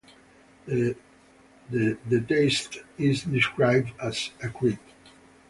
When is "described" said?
3.21-3.91